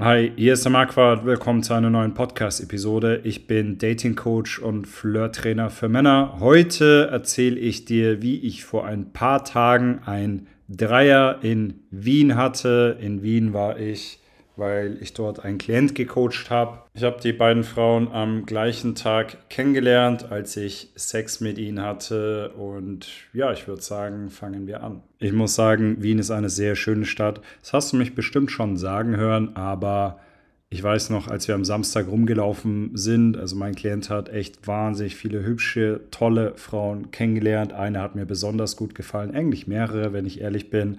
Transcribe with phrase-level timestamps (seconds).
[0.00, 1.24] Hi, hier ist der Marquardt.
[1.24, 3.20] Willkommen zu einer neuen Podcast-Episode.
[3.22, 6.38] Ich bin Dating Coach und Flirt-Trainer für Männer.
[6.40, 12.98] Heute erzähle ich dir, wie ich vor ein paar Tagen ein Dreier in Wien hatte.
[13.00, 14.18] In Wien war ich
[14.56, 16.78] weil ich dort einen Klient gecoacht habe.
[16.94, 22.50] Ich habe die beiden Frauen am gleichen Tag kennengelernt, als ich Sex mit ihnen hatte.
[22.50, 25.02] Und ja, ich würde sagen, fangen wir an.
[25.18, 27.40] Ich muss sagen, Wien ist eine sehr schöne Stadt.
[27.60, 30.20] Das hast du mich bestimmt schon sagen hören, aber
[30.74, 35.14] ich weiß noch, als wir am Samstag rumgelaufen sind, also mein Klient hat echt wahnsinnig
[35.14, 37.72] viele hübsche, tolle Frauen kennengelernt.
[37.72, 40.98] Eine hat mir besonders gut gefallen, eigentlich mehrere, wenn ich ehrlich bin.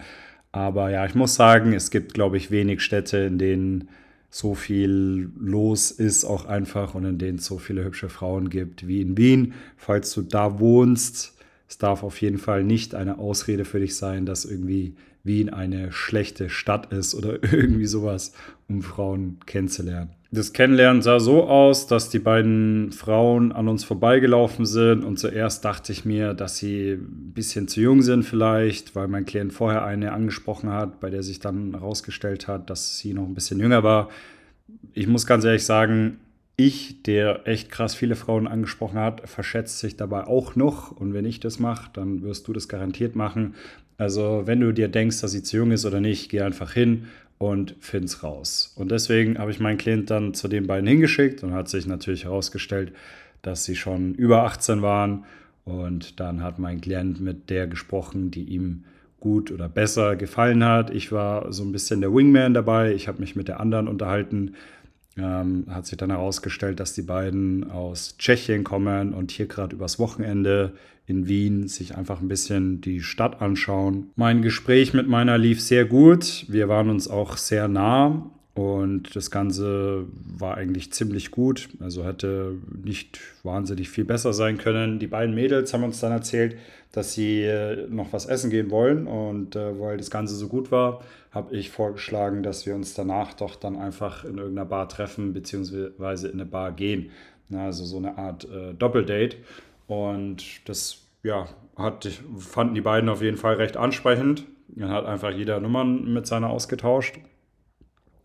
[0.56, 3.90] Aber ja, ich muss sagen, es gibt, glaube ich, wenig Städte, in denen
[4.30, 8.88] so viel los ist, auch einfach und in denen es so viele hübsche Frauen gibt
[8.88, 9.54] wie in Wien.
[9.76, 11.36] Falls du da wohnst,
[11.68, 14.94] es darf auf jeden Fall nicht eine Ausrede für dich sein, dass irgendwie
[15.26, 18.34] Wien eine schlechte Stadt ist oder irgendwie sowas,
[18.70, 20.12] um Frauen kennenzulernen.
[20.32, 25.64] Das Kennenlernen sah so aus, dass die beiden Frauen an uns vorbeigelaufen sind und zuerst
[25.64, 29.86] dachte ich mir, dass sie ein bisschen zu jung sind vielleicht, weil mein Klient vorher
[29.86, 33.84] eine angesprochen hat, bei der sich dann herausgestellt hat, dass sie noch ein bisschen jünger
[33.84, 34.10] war.
[34.94, 36.20] Ich muss ganz ehrlich sagen,
[36.58, 40.92] ich, der echt krass viele Frauen angesprochen hat, verschätzt sich dabei auch noch.
[40.92, 43.56] Und wenn ich das mache, dann wirst du das garantiert machen.
[43.98, 47.08] Also wenn du dir denkst, dass sie zu jung ist oder nicht, geh einfach hin
[47.38, 48.74] und find's raus.
[48.76, 52.26] Und deswegen habe ich meinen Klient dann zu den beiden hingeschickt und hat sich natürlich
[52.26, 52.92] herausgestellt,
[53.42, 55.26] dass sie schon über 18 waren.
[55.64, 58.84] Und dann hat mein Klient mit der gesprochen, die ihm
[59.20, 60.92] gut oder besser gefallen hat.
[60.92, 62.94] Ich war so ein bisschen der Wingman dabei.
[62.94, 64.54] Ich habe mich mit der anderen unterhalten.
[65.18, 69.98] Ähm, hat sich dann herausgestellt, dass die beiden aus Tschechien kommen und hier gerade übers
[69.98, 70.74] Wochenende
[71.08, 74.12] in Wien sich einfach ein bisschen die Stadt anschauen.
[74.16, 76.46] Mein Gespräch mit meiner lief sehr gut.
[76.50, 80.06] Wir waren uns auch sehr nah und das Ganze
[80.38, 81.70] war eigentlich ziemlich gut.
[81.80, 84.98] Also hätte nicht wahnsinnig viel besser sein können.
[84.98, 86.56] Die beiden Mädels haben uns dann erzählt,
[86.92, 89.08] dass sie äh, noch was essen gehen wollen.
[89.08, 91.02] Und äh, weil das Ganze so gut war,
[91.36, 96.30] habe ich vorgeschlagen, dass wir uns danach doch dann einfach in irgendeiner Bar treffen, beziehungsweise
[96.30, 97.12] in eine Bar gehen.
[97.54, 99.38] Also so eine Art äh, Doppeldate.
[99.86, 104.46] Und das ja, hat, fanden die beiden auf jeden Fall recht ansprechend.
[104.70, 107.20] Dann hat einfach jeder Nummern mit seiner ausgetauscht.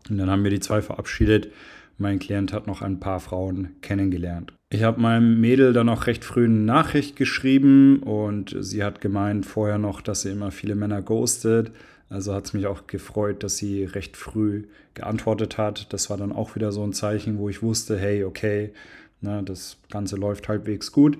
[0.09, 1.51] Und dann haben wir die zwei verabschiedet.
[1.97, 4.53] Mein Klient hat noch ein paar Frauen kennengelernt.
[4.69, 9.45] Ich habe meinem Mädel dann auch recht früh eine Nachricht geschrieben und sie hat gemeint
[9.45, 11.71] vorher noch, dass sie immer viele Männer ghostet.
[12.11, 15.93] Also hat es mich auch gefreut, dass sie recht früh geantwortet hat.
[15.93, 18.73] Das war dann auch wieder so ein Zeichen, wo ich wusste, hey, okay,
[19.21, 21.17] na, das Ganze läuft halbwegs gut.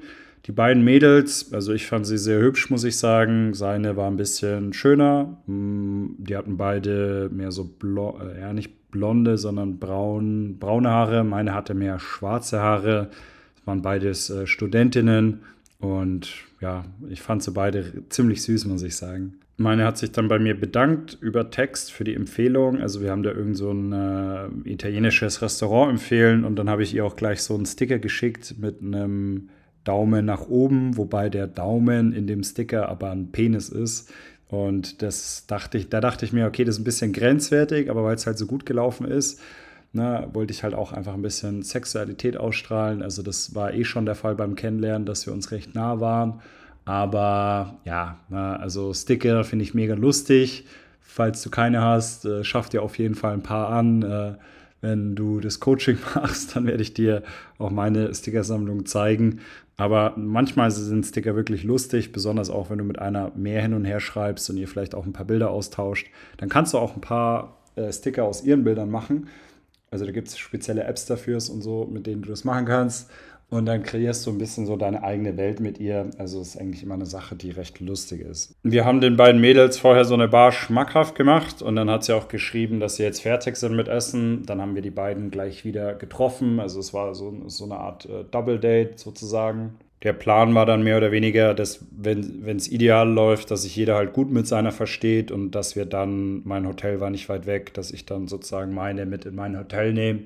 [0.48, 3.54] Die beiden Mädels, also ich fand sie sehr hübsch, muss ich sagen.
[3.54, 5.38] Seine war ein bisschen schöner.
[5.46, 11.24] Mm, die hatten beide mehr so, blond, äh, ja, nicht blonde, sondern braun, braune Haare.
[11.24, 13.12] Meine hatte mehr schwarze Haare.
[13.56, 15.44] Das waren beides äh, Studentinnen.
[15.80, 19.41] Und ja, ich fand sie beide ziemlich süß, muss ich sagen.
[19.58, 22.80] Meine hat sich dann bei mir bedankt über Text für die Empfehlung.
[22.80, 26.96] Also wir haben da irgend so ein äh, italienisches Restaurant empfehlen und dann habe ich
[26.96, 29.50] ihr auch gleich so einen Sticker geschickt mit einem
[29.84, 34.12] Daumen nach oben, wobei der Daumen in dem Sticker aber ein Penis ist.
[34.48, 38.04] Und das dachte ich, da dachte ich mir, okay, das ist ein bisschen grenzwertig, aber
[38.04, 39.42] weil es halt so gut gelaufen ist,
[39.94, 43.02] ne, wollte ich halt auch einfach ein bisschen Sexualität ausstrahlen.
[43.02, 46.42] Also das war eh schon der Fall beim Kennenlernen, dass wir uns recht nah waren.
[46.86, 50.66] Aber ja, also Sticker finde ich mega lustig.
[51.00, 54.02] Falls du keine hast, äh, schaff dir auf jeden Fall ein paar an.
[54.02, 54.36] Äh,
[54.82, 57.24] wenn du das Coaching machst, dann werde ich dir
[57.60, 59.42] auch meine Stickersammlung zeigen.
[59.78, 63.86] Aber manchmal sind Sticker wirklich lustig, besonders auch wenn du mit einer mehr hin und
[63.86, 66.08] her schreibst und ihr vielleicht auch ein paar Bilder austauscht.
[66.38, 69.28] Dann kannst du auch ein paar äh, Sticker aus ihren Bildern machen.
[69.90, 73.10] Also da gibt es spezielle Apps dafür und so, mit denen du das machen kannst.
[73.52, 76.10] Und dann kreierst du ein bisschen so deine eigene Welt mit ihr.
[76.18, 78.56] Also ist eigentlich immer eine Sache, die recht lustig ist.
[78.64, 82.16] Wir haben den beiden Mädels vorher so eine Bar schmackhaft gemacht und dann hat sie
[82.16, 84.46] auch geschrieben, dass sie jetzt fertig sind mit Essen.
[84.46, 86.62] Dann haben wir die beiden gleich wieder getroffen.
[86.62, 89.76] Also es war so, so eine Art äh, Double Date sozusagen.
[90.04, 93.96] Der Plan war dann mehr oder weniger, dass wenn es ideal läuft, dass sich jeder
[93.96, 97.74] halt gut mit seiner versteht und dass wir dann, mein Hotel war nicht weit weg,
[97.74, 100.22] dass ich dann sozusagen meine mit in mein Hotel nehme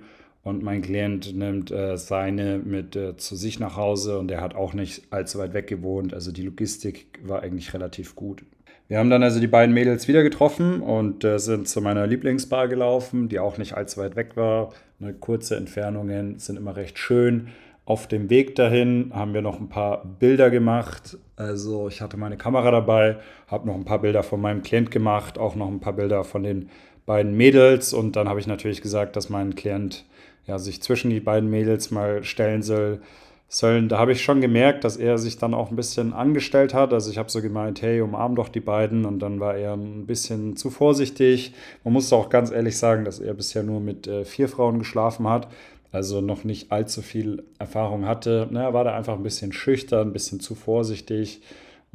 [0.45, 4.53] und mein Klient nimmt äh, seine mit äh, zu sich nach Hause und er hat
[4.53, 6.13] auch nicht allzu weit weg gewohnt.
[6.13, 8.45] Also die Logistik war eigentlich relativ gut.
[8.88, 12.68] Wir haben dann also die beiden Mädels wieder getroffen und äh, sind zu meiner Lieblingsbar
[12.68, 14.71] gelaufen, die auch nicht allzu weit weg war.
[15.01, 17.48] Eine kurze Entfernungen sind immer recht schön.
[17.86, 21.18] Auf dem Weg dahin haben wir noch ein paar Bilder gemacht.
[21.38, 23.18] Also ich hatte meine Kamera dabei,
[23.48, 26.44] habe noch ein paar Bilder von meinem Klient gemacht, auch noch ein paar Bilder von
[26.44, 26.69] den
[27.07, 30.06] beiden Mädels und dann habe ich natürlich gesagt, dass mein Klient
[30.47, 33.01] ja, sich zwischen die beiden Mädels mal stellen soll.
[33.47, 36.94] Sollen, da habe ich schon gemerkt, dass er sich dann auch ein bisschen angestellt hat.
[36.94, 40.07] Also ich habe so gemeint, hey, umarm doch die beiden und dann war er ein
[40.07, 41.53] bisschen zu vorsichtig.
[41.83, 45.30] Man muss auch ganz ehrlich sagen, dass er bisher nur mit äh, vier Frauen geschlafen
[45.30, 45.47] hat,
[45.92, 48.48] also noch nicht allzu viel Erfahrung hatte.
[48.50, 51.41] Na, er war da einfach ein bisschen schüchtern, ein bisschen zu vorsichtig.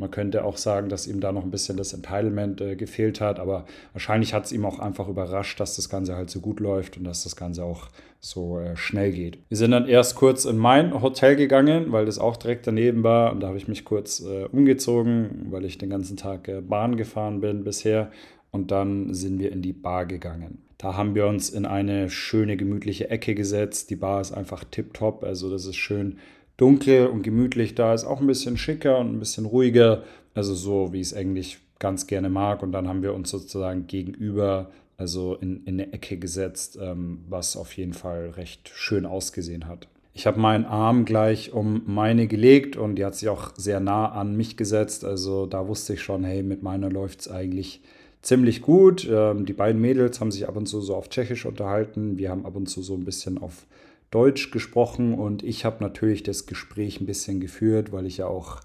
[0.00, 3.38] Man könnte auch sagen, dass ihm da noch ein bisschen das Entitlement äh, gefehlt hat,
[3.38, 6.97] aber wahrscheinlich hat es ihm auch einfach überrascht, dass das Ganze halt so gut läuft
[6.97, 7.88] und dass das Ganze auch
[8.19, 9.38] so äh, schnell geht.
[9.50, 13.31] Wir sind dann erst kurz in mein Hotel gegangen, weil das auch direkt daneben war
[13.31, 16.96] und da habe ich mich kurz äh, umgezogen, weil ich den ganzen Tag äh, Bahn
[16.96, 18.11] gefahren bin bisher
[18.53, 20.62] und dann sind wir in die Bar gegangen.
[20.79, 23.91] Da haben wir uns in eine schöne, gemütliche Ecke gesetzt.
[23.91, 26.17] Die Bar ist einfach tipptopp, also das ist schön
[26.60, 30.02] dunkel und gemütlich da, ist auch ein bisschen schicker und ein bisschen ruhiger,
[30.34, 32.62] also so, wie ich es eigentlich ganz gerne mag.
[32.62, 37.56] Und dann haben wir uns sozusagen gegenüber, also in, in eine Ecke gesetzt, ähm, was
[37.56, 39.88] auf jeden Fall recht schön ausgesehen hat.
[40.12, 44.10] Ich habe meinen Arm gleich um meine gelegt und die hat sich auch sehr nah
[44.10, 45.04] an mich gesetzt.
[45.04, 47.80] Also da wusste ich schon, hey, mit meiner läuft es eigentlich
[48.20, 49.08] ziemlich gut.
[49.10, 52.18] Ähm, die beiden Mädels haben sich ab und zu so auf Tschechisch unterhalten.
[52.18, 53.66] Wir haben ab und zu so ein bisschen auf
[54.10, 58.60] Deutsch gesprochen und ich habe natürlich das Gespräch ein bisschen geführt, weil ich ja auch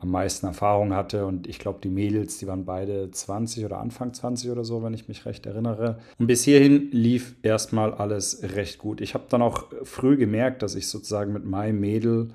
[0.00, 4.12] am meisten Erfahrung hatte und ich glaube, die Mädels, die waren beide 20 oder Anfang
[4.12, 6.00] 20 oder so, wenn ich mich recht erinnere.
[6.18, 9.00] Und bis hierhin lief erstmal alles recht gut.
[9.00, 12.30] Ich habe dann auch früh gemerkt, dass ich sozusagen mit meinem Mädel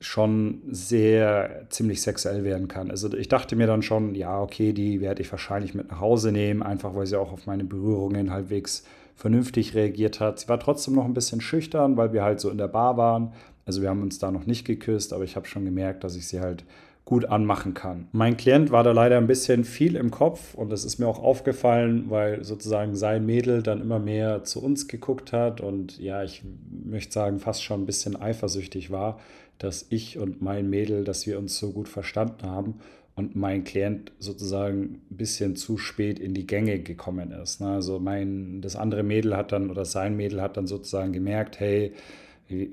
[0.00, 2.90] schon sehr ziemlich sexuell werden kann.
[2.90, 6.30] Also ich dachte mir dann schon, ja, okay, die werde ich wahrscheinlich mit nach Hause
[6.32, 8.84] nehmen, einfach weil sie auch auf meine Berührungen halbwegs
[9.16, 10.38] vernünftig reagiert hat.
[10.38, 13.32] Sie war trotzdem noch ein bisschen schüchtern, weil wir halt so in der Bar waren.
[13.64, 16.28] Also wir haben uns da noch nicht geküsst, aber ich habe schon gemerkt, dass ich
[16.28, 16.64] sie halt
[17.06, 18.08] gut anmachen kann.
[18.12, 21.22] Mein Klient war da leider ein bisschen viel im Kopf und das ist mir auch
[21.22, 26.42] aufgefallen, weil sozusagen sein Mädel dann immer mehr zu uns geguckt hat und ja, ich
[26.84, 29.20] möchte sagen, fast schon ein bisschen eifersüchtig war,
[29.58, 32.74] dass ich und mein Mädel, dass wir uns so gut verstanden haben
[33.16, 37.60] und mein Klient sozusagen ein bisschen zu spät in die Gänge gekommen ist.
[37.62, 37.68] Ne?
[37.68, 41.92] Also mein, das andere Mädel hat dann oder sein Mädel hat dann sozusagen gemerkt, hey,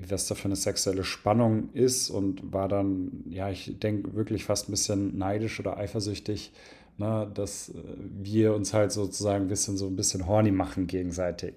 [0.06, 4.68] was da für eine sexuelle Spannung ist und war dann, ja, ich denke wirklich fast
[4.68, 6.52] ein bisschen neidisch oder eifersüchtig,
[6.98, 7.72] ne, dass
[8.22, 11.54] wir uns halt sozusagen ein bisschen so ein bisschen horny machen gegenseitig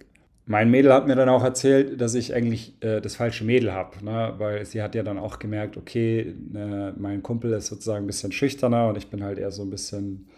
[0.47, 4.03] mein Mädel hat mir dann auch erzählt, dass ich eigentlich äh, das falsche Mädel habe,
[4.03, 4.33] ne?
[4.37, 8.31] weil sie hat ja dann auch gemerkt, okay, äh, mein Kumpel ist sozusagen ein bisschen
[8.31, 10.29] schüchterner und ich bin halt eher so ein bisschen,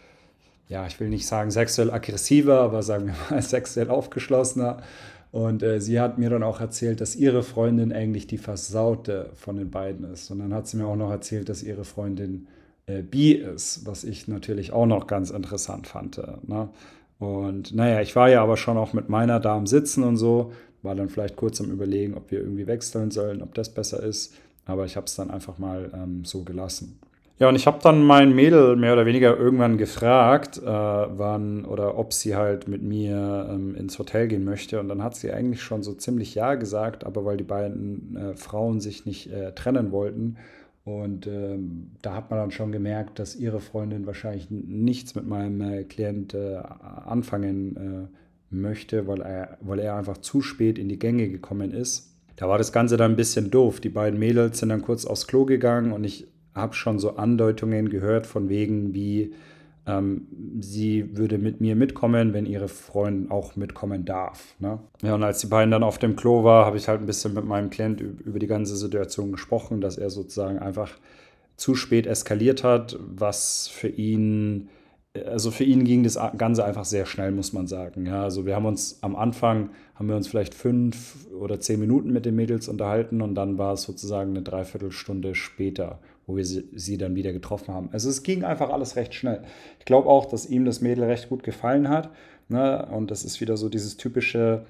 [0.67, 4.81] ja, ich will nicht sagen sexuell aggressiver, aber sagen wir mal sexuell aufgeschlossener.
[5.31, 9.57] Und äh, sie hat mir dann auch erzählt, dass ihre Freundin eigentlich die Versaute von
[9.57, 10.31] den beiden ist.
[10.31, 12.47] Und dann hat sie mir auch noch erzählt, dass ihre Freundin
[12.88, 16.19] äh, bi ist, was ich natürlich auch noch ganz interessant fand.
[16.47, 16.69] Ne?
[17.19, 20.54] Und naja, ich war ja aber schon auch mit meiner da am Sitzen und so,
[20.81, 24.33] war dann vielleicht kurz am Überlegen, ob wir irgendwie wechseln sollen, ob das besser ist.
[24.66, 27.00] Aber ich habe es dann einfach mal ähm, so gelassen.
[27.39, 31.98] Ja, und ich habe dann mein Mädel mehr oder weniger irgendwann gefragt, äh, wann oder
[31.98, 34.80] ob sie halt mit mir ähm, ins Hotel gehen möchte.
[34.80, 38.36] Und dann hat sie eigentlich schon so ziemlich ja gesagt, aber weil die beiden äh,
[38.36, 40.36] Frauen sich nicht äh, trennen wollten,
[40.89, 45.62] und ähm, da hat man dann schon gemerkt, dass ihre Freundin wahrscheinlich nichts mit meinem
[45.62, 46.57] äh, Klient äh,
[47.06, 52.16] anfangen äh, möchte, weil er, weil er einfach zu spät in die Gänge gekommen ist.
[52.35, 53.80] Da war das Ganze dann ein bisschen doof.
[53.80, 57.90] Die beiden Mädels sind dann kurz aufs Klo gegangen und ich habe schon so Andeutungen
[57.90, 59.33] gehört von wegen, wie
[60.59, 64.56] sie würde mit mir mitkommen, wenn ihre Freundin auch mitkommen darf.
[64.59, 64.80] Ne?
[65.02, 67.33] Ja, und als die beiden dann auf dem Klo war, habe ich halt ein bisschen
[67.33, 70.92] mit meinem Klient über die ganze Situation gesprochen, dass er sozusagen einfach
[71.59, 74.69] zu spät eskaliert hat, was für ihn,
[75.26, 78.06] also für ihn ging das Ganze einfach sehr schnell, muss man sagen.
[78.06, 82.12] Ja, also wir haben uns am Anfang, haben wir uns vielleicht fünf oder zehn Minuten
[82.12, 86.69] mit den Mädels unterhalten und dann war es sozusagen eine Dreiviertelstunde später, wo wir sie,
[86.74, 87.90] sie dann wieder getroffen haben.
[87.92, 89.42] Also es ging einfach alles recht schnell.
[89.80, 92.12] Ich glaube auch, dass ihm das Mädel recht gut gefallen hat.
[92.50, 92.88] Ne?
[92.92, 94.66] Und das ist wieder so dieses typische,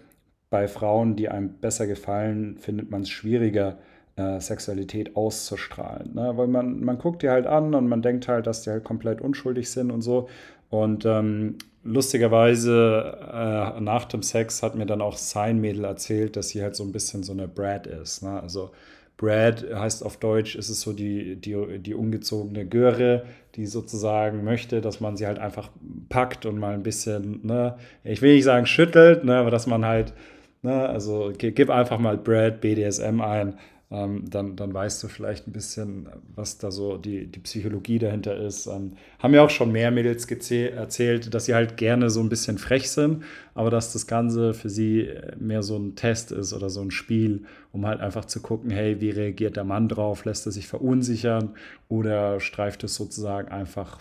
[0.50, 3.78] bei Frauen, die einem besser gefallen, findet man es schwieriger,
[4.16, 6.14] äh, Sexualität auszustrahlen.
[6.14, 6.32] Ne?
[6.38, 9.20] Weil man, man guckt die halt an und man denkt halt, dass die halt komplett
[9.20, 10.30] unschuldig sind und so.
[10.70, 16.50] Und ähm, lustigerweise äh, nach dem Sex hat mir dann auch sein Mädel erzählt, dass
[16.50, 18.24] sie halt so ein bisschen so eine Brad ist.
[18.24, 18.42] Ne?
[18.42, 18.72] Also
[19.20, 24.80] Brad heißt auf Deutsch, ist es so die, die, die ungezogene Göre, die sozusagen möchte,
[24.80, 25.70] dass man sie halt einfach
[26.08, 29.86] packt und mal ein bisschen, ne, ich will nicht sagen schüttelt, ne, aber dass man
[29.86, 30.14] halt,
[30.62, 33.56] ne, also gib einfach mal Brad BDSM ein
[33.92, 38.38] ähm, dann, dann weißt du vielleicht ein bisschen, was da so die, die Psychologie dahinter
[38.38, 38.68] ist.
[38.68, 42.60] Ähm, haben ja auch schon mehr Mädels erzählt, dass sie halt gerne so ein bisschen
[42.60, 43.24] frech sind,
[43.56, 47.46] aber dass das Ganze für sie mehr so ein Test ist oder so ein Spiel,
[47.72, 50.24] um halt einfach zu gucken, hey, wie reagiert der Mann drauf?
[50.24, 51.56] Lässt er sich verunsichern
[51.88, 54.00] oder streift es sozusagen einfach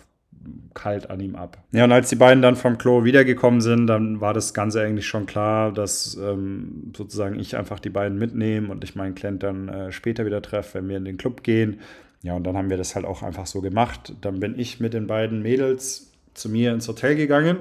[0.75, 1.59] kalt an ihm ab.
[1.73, 5.07] Ja, und als die beiden dann vom Klo wiedergekommen sind, dann war das Ganze eigentlich
[5.07, 9.69] schon klar, dass ähm, sozusagen ich einfach die beiden mitnehme und ich meinen Client dann
[9.69, 11.81] äh, später wieder treffe, wenn wir in den Club gehen.
[12.23, 14.15] Ja, und dann haben wir das halt auch einfach so gemacht.
[14.21, 17.59] Dann bin ich mit den beiden Mädels zu mir ins Hotel gegangen.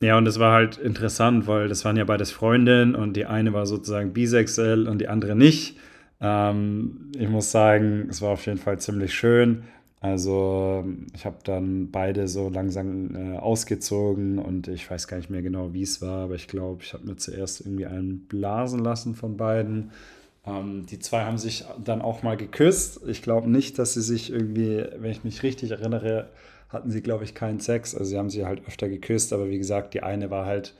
[0.00, 3.52] Ja, und das war halt interessant, weil das waren ja beides Freundinnen und die eine
[3.52, 5.76] war sozusagen bisexuell und die andere nicht.
[6.20, 9.64] Ähm, ich muss sagen, es war auf jeden Fall ziemlich schön.
[10.00, 15.42] Also ich habe dann beide so langsam äh, ausgezogen und ich weiß gar nicht mehr
[15.42, 19.16] genau, wie es war, aber ich glaube, ich habe mir zuerst irgendwie einen blasen lassen
[19.16, 19.90] von beiden.
[20.46, 23.00] Ähm, die zwei haben sich dann auch mal geküsst.
[23.08, 26.28] Ich glaube nicht, dass sie sich irgendwie, wenn ich mich richtig erinnere,
[26.68, 27.94] hatten sie, glaube ich, keinen Sex.
[27.94, 30.74] Also sie haben sie halt öfter geküsst, aber wie gesagt, die eine war halt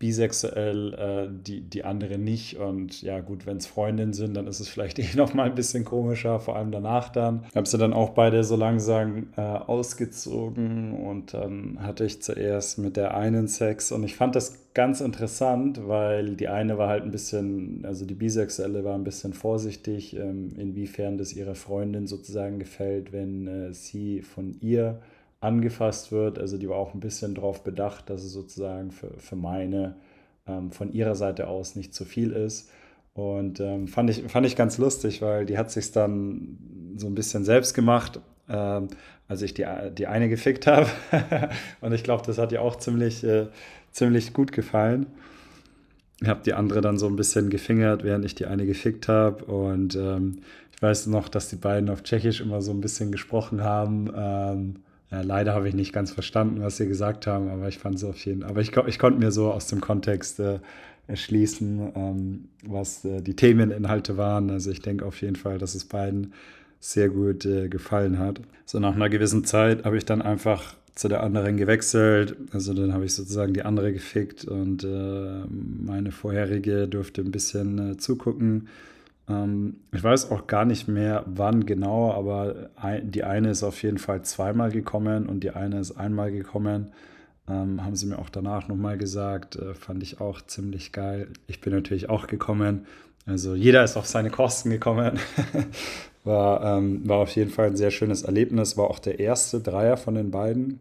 [0.00, 2.56] bisexuell, äh, die, die andere nicht.
[2.56, 5.54] Und ja, gut, wenn es Freundinnen sind, dann ist es vielleicht eh noch mal ein
[5.54, 7.44] bisschen komischer, vor allem danach dann.
[7.50, 12.78] Ich habe sie dann auch beide so langsam äh, ausgezogen und dann hatte ich zuerst
[12.78, 17.02] mit der einen Sex und ich fand das ganz interessant, weil die eine war halt
[17.02, 22.58] ein bisschen, also die bisexuelle war ein bisschen vorsichtig, ähm, inwiefern das ihrer Freundin sozusagen
[22.58, 25.00] gefällt, wenn äh, sie von ihr
[25.40, 26.38] angefasst wird.
[26.38, 29.96] Also die war auch ein bisschen darauf bedacht, dass es sozusagen für, für meine
[30.46, 32.70] ähm, von ihrer Seite aus nicht zu viel ist.
[33.14, 36.58] Und ähm, fand, ich, fand ich ganz lustig, weil die hat sich dann
[36.96, 38.88] so ein bisschen selbst gemacht, ähm,
[39.28, 39.66] als ich die,
[39.96, 40.88] die eine gefickt habe.
[41.80, 43.48] und ich glaube, das hat ihr auch ziemlich, äh,
[43.90, 45.06] ziemlich gut gefallen.
[46.20, 49.44] Ich habe die andere dann so ein bisschen gefingert, während ich die eine gefickt habe.
[49.46, 50.40] Und ähm,
[50.74, 54.10] ich weiß noch, dass die beiden auf Tschechisch immer so ein bisschen gesprochen haben.
[54.14, 54.74] Ähm,
[55.10, 58.04] ja, leider habe ich nicht ganz verstanden, was sie gesagt haben, aber ich fand es
[58.04, 58.50] auf jeden Fall.
[58.50, 60.60] Aber ich, ich konnte mir so aus dem Kontext äh,
[61.08, 64.50] erschließen, ähm, was äh, die Themeninhalte waren.
[64.50, 66.32] Also ich denke auf jeden Fall, dass es beiden
[66.78, 68.40] sehr gut äh, gefallen hat.
[68.64, 72.36] So nach einer gewissen Zeit habe ich dann einfach zu der anderen gewechselt.
[72.52, 77.92] Also dann habe ich sozusagen die andere gefickt und äh, meine vorherige durfte ein bisschen
[77.92, 78.68] äh, zugucken.
[79.30, 82.70] Ähm, ich weiß auch gar nicht mehr, wann genau, aber
[83.02, 86.92] die eine ist auf jeden Fall zweimal gekommen und die eine ist einmal gekommen.
[87.48, 89.56] Ähm, haben sie mir auch danach nochmal gesagt.
[89.56, 91.28] Äh, fand ich auch ziemlich geil.
[91.46, 92.86] Ich bin natürlich auch gekommen.
[93.26, 95.18] Also jeder ist auf seine Kosten gekommen.
[96.24, 98.76] war, ähm, war auf jeden Fall ein sehr schönes Erlebnis.
[98.76, 100.80] War auch der erste Dreier von den beiden.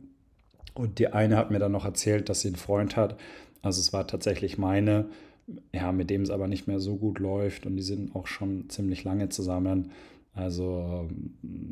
[0.73, 3.17] Und die eine hat mir dann noch erzählt, dass sie einen Freund hat.
[3.61, 5.05] Also es war tatsächlich meine
[5.73, 8.69] ja, mit dem es aber nicht mehr so gut läuft und die sind auch schon
[8.69, 9.91] ziemlich lange zusammen.
[10.33, 11.09] Also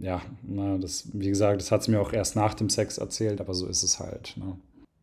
[0.01, 3.39] ja, na, das, wie gesagt, das hat sie mir auch erst nach dem Sex erzählt,
[3.39, 4.35] aber so ist es halt.
[4.37, 4.57] Ne?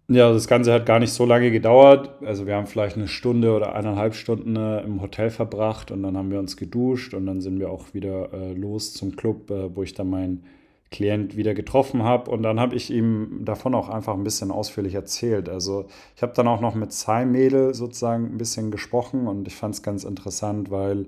[0.09, 2.11] Ja, das Ganze hat gar nicht so lange gedauert.
[2.23, 6.17] Also wir haben vielleicht eine Stunde oder eineinhalb Stunden äh, im Hotel verbracht und dann
[6.17, 9.75] haben wir uns geduscht und dann sind wir auch wieder äh, los zum Club, äh,
[9.75, 10.45] wo ich dann mein
[10.95, 12.31] Klient wieder getroffen habe.
[12.31, 15.49] Und dann habe ich ihm davon auch einfach ein bisschen ausführlich erzählt.
[15.49, 19.57] Also ich habe dann auch noch mit zwei Mädel sozusagen ein bisschen gesprochen und ich
[19.57, 21.07] fand es ganz interessant, weil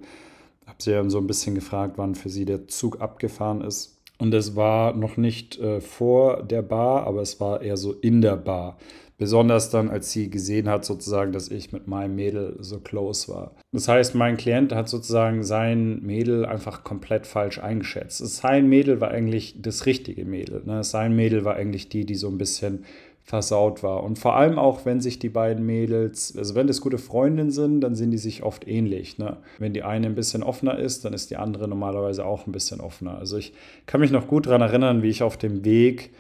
[0.63, 3.97] ich habe sie dann so ein bisschen gefragt, wann für sie der Zug abgefahren ist.
[4.19, 8.23] Und es war noch nicht äh, vor der Bar, aber es war eher so in
[8.23, 8.79] der Bar.
[9.19, 13.53] Besonders dann, als sie gesehen hat, sozusagen, dass ich mit meinem Mädel so close war.
[13.73, 18.19] Das heißt, mein Klient hat sozusagen sein Mädel einfach komplett falsch eingeschätzt.
[18.19, 20.63] Sein Mädel war eigentlich das richtige Mädel.
[20.67, 20.85] Ne?
[20.85, 22.85] Sein Mädel war eigentlich die, die so ein bisschen
[23.27, 24.05] versaut war.
[24.05, 27.81] Und vor allem auch, wenn sich die beiden Mädels, also wenn das gute Freundinnen sind,
[27.81, 29.19] dann sind die sich oft ähnlich.
[29.19, 29.39] Ne?
[29.59, 32.81] Wenn die eine ein bisschen offener ist, dann ist die andere normalerweise auch ein bisschen
[32.81, 33.19] offener.
[33.19, 33.53] Also ich
[33.87, 36.13] kann mich noch gut daran erinnern, wie ich auf dem Weg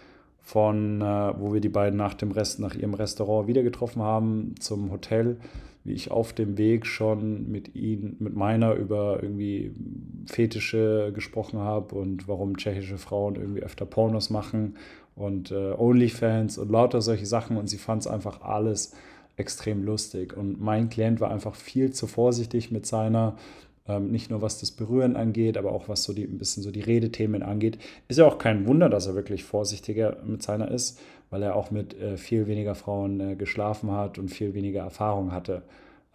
[0.46, 4.54] von, äh, wo wir die beiden nach dem Rest, nach ihrem Restaurant wieder getroffen haben,
[4.60, 5.38] zum Hotel,
[5.82, 9.74] wie ich auf dem Weg schon mit ihnen, mit meiner über irgendwie
[10.26, 14.76] Fetische gesprochen habe und warum tschechische Frauen irgendwie öfter Pornos machen
[15.16, 18.94] und äh, Onlyfans und lauter solche Sachen und sie fand es einfach alles
[19.36, 20.36] extrem lustig.
[20.36, 23.36] Und mein Klient war einfach viel zu vorsichtig mit seiner
[23.88, 26.70] ähm, nicht nur was das Berühren angeht, aber auch was so die, ein bisschen so
[26.70, 27.78] die Redethemen angeht.
[28.08, 30.98] Ist ja auch kein Wunder, dass er wirklich vorsichtiger mit seiner ist,
[31.30, 35.32] weil er auch mit äh, viel weniger Frauen äh, geschlafen hat und viel weniger Erfahrung
[35.32, 35.62] hatte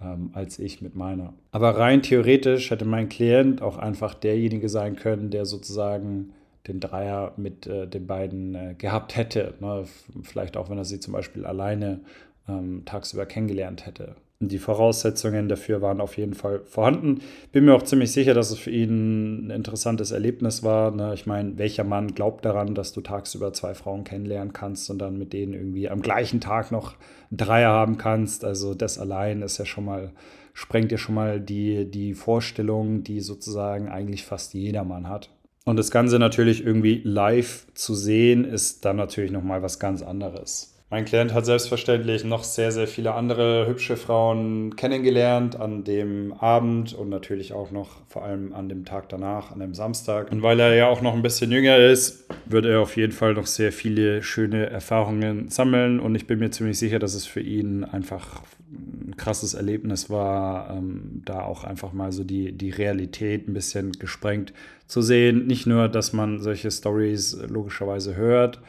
[0.02, 1.34] ähm, als ich mit meiner.
[1.52, 6.34] Aber rein theoretisch hätte mein Klient auch einfach derjenige sein können, der sozusagen
[6.68, 9.56] den Dreier mit äh, den beiden äh, gehabt hätte.
[9.60, 9.86] Ne?
[10.24, 12.02] Vielleicht auch, wenn er sie zum Beispiel alleine
[12.48, 14.16] ähm, tagsüber kennengelernt hätte.
[14.48, 17.22] Die Voraussetzungen dafür waren auf jeden Fall vorhanden.
[17.52, 20.92] Bin mir auch ziemlich sicher, dass es für ihn ein interessantes Erlebnis war.
[20.92, 21.14] Ne?
[21.14, 25.18] Ich meine, welcher Mann glaubt daran, dass du tagsüber zwei Frauen kennenlernen kannst und dann
[25.18, 26.96] mit denen irgendwie am gleichen Tag noch
[27.30, 28.44] einen Dreier haben kannst?
[28.44, 30.12] Also das allein ist ja schon mal,
[30.54, 35.30] sprengt ja schon mal die, die Vorstellung, die sozusagen eigentlich fast jeder Mann hat.
[35.64, 40.71] Und das Ganze natürlich irgendwie live zu sehen, ist dann natürlich nochmal was ganz anderes.
[40.92, 46.94] Mein Klient hat selbstverständlich noch sehr, sehr viele andere hübsche Frauen kennengelernt an dem Abend
[46.94, 50.30] und natürlich auch noch vor allem an dem Tag danach, an dem Samstag.
[50.34, 53.36] Und weil er ja auch noch ein bisschen jünger ist, wird er auf jeden Fall
[53.36, 57.40] noch sehr viele schöne Erfahrungen sammeln und ich bin mir ziemlich sicher, dass es für
[57.40, 63.48] ihn einfach ein krasses Erlebnis war, ähm, da auch einfach mal so die, die Realität
[63.48, 64.52] ein bisschen gesprengt
[64.88, 65.48] zu sehen.
[65.48, 68.60] Nicht nur, dass man solche Stories logischerweise hört,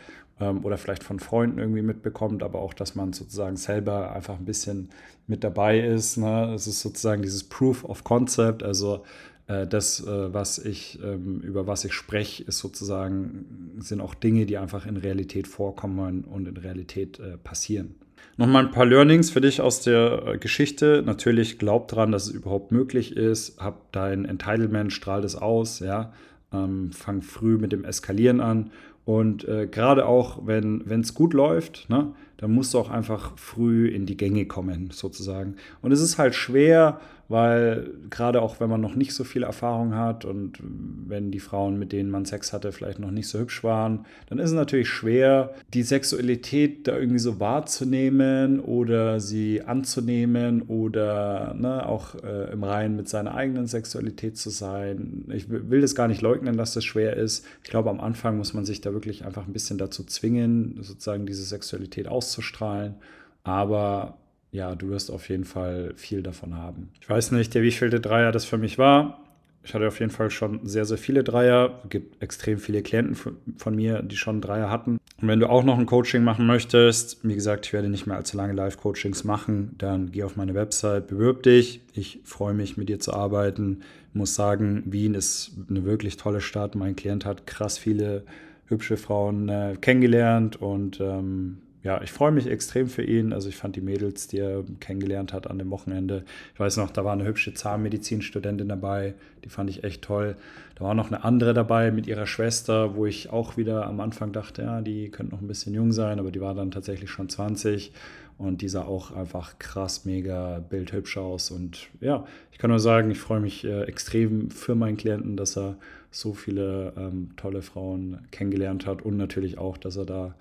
[0.51, 4.91] oder vielleicht von Freunden irgendwie mitbekommt, aber auch, dass man sozusagen selber einfach ein bisschen
[5.27, 6.17] mit dabei ist.
[6.17, 6.53] Ne?
[6.55, 9.05] Es ist sozusagen dieses Proof of Concept, also
[9.47, 14.47] äh, das, äh, was ich, ähm, über was ich spreche, ist sozusagen, sind auch Dinge,
[14.47, 17.95] die einfach in Realität vorkommen und in Realität äh, passieren.
[18.37, 21.03] Nochmal ein paar Learnings für dich aus der äh, Geschichte.
[21.05, 23.61] Natürlich glaub dran, dass es überhaupt möglich ist.
[23.61, 26.13] Hab dein Entitlement, strahl das aus, ja.
[26.53, 28.71] Ähm, fang früh mit dem Eskalieren an
[29.05, 33.89] und äh, gerade auch, wenn es gut läuft, ne, dann musst du auch einfach früh
[33.89, 35.57] in die Gänge kommen, sozusagen.
[35.81, 37.01] Und es ist halt schwer,
[37.33, 41.79] weil gerade auch wenn man noch nicht so viel Erfahrung hat und wenn die Frauen,
[41.79, 44.91] mit denen man Sex hatte, vielleicht noch nicht so hübsch waren, dann ist es natürlich
[44.91, 52.65] schwer, die Sexualität da irgendwie so wahrzunehmen oder sie anzunehmen oder ne, auch äh, im
[52.65, 55.25] Reinen mit seiner eigenen Sexualität zu sein.
[55.33, 57.47] Ich will das gar nicht leugnen, dass das schwer ist.
[57.65, 61.25] Ich glaube, am Anfang muss man sich da wirklich einfach ein bisschen dazu zwingen, sozusagen
[61.25, 62.97] diese Sexualität auszustrahlen.
[63.43, 64.19] Aber
[64.53, 66.91] ja, du wirst auf jeden Fall viel davon haben.
[67.01, 69.19] Ich weiß nicht, der wievielte Dreier das für mich war.
[69.65, 71.81] Ich hatte auf jeden Fall schon sehr, sehr viele Dreier.
[71.85, 73.17] Es gibt extrem viele Klienten
[73.57, 74.99] von mir, die schon Dreier hatten.
[75.21, 78.17] Und wenn du auch noch ein Coaching machen möchtest, wie gesagt, ich werde nicht mehr
[78.17, 81.81] allzu lange Live-Coachings machen, dann geh auf meine Website, bewirb dich.
[81.95, 83.83] Ich freue mich, mit dir zu arbeiten.
[84.11, 86.75] Ich muss sagen, Wien ist eine wirklich tolle Stadt.
[86.75, 88.25] Mein Klient hat krass viele
[88.67, 93.33] hübsche Frauen äh, kennengelernt und ähm, ja, ich freue mich extrem für ihn.
[93.33, 96.25] Also ich fand die Mädels, die er kennengelernt hat an dem Wochenende.
[96.55, 99.15] Ich weiß noch, da war eine hübsche Zahnmedizinstudentin dabei,
[99.45, 100.37] die fand ich echt toll.
[100.77, 104.33] Da war noch eine andere dabei mit ihrer Schwester, wo ich auch wieder am Anfang
[104.33, 107.29] dachte, ja, die könnte noch ein bisschen jung sein, aber die war dann tatsächlich schon
[107.29, 107.93] 20
[108.39, 111.51] und die sah auch einfach krass, mega bildhübsch aus.
[111.51, 115.57] Und ja, ich kann nur sagen, ich freue mich äh, extrem für meinen Klienten, dass
[115.57, 115.77] er
[116.13, 120.35] so viele ähm, tolle Frauen kennengelernt hat und natürlich auch, dass er da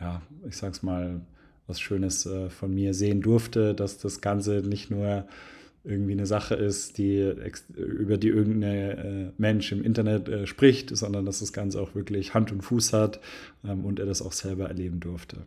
[0.00, 1.20] ja, ich sag's mal,
[1.66, 5.26] was Schönes äh, von mir sehen durfte, dass das Ganze nicht nur
[5.84, 7.20] irgendwie eine Sache ist, die
[7.76, 12.34] über die irgendein äh, Mensch im Internet äh, spricht, sondern dass das Ganze auch wirklich
[12.34, 13.20] Hand und Fuß hat
[13.64, 15.38] ähm, und er das auch selber erleben durfte.